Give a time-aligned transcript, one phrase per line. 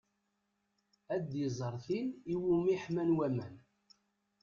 [1.15, 3.55] Ad iẓer tin iwumi ḥman waman.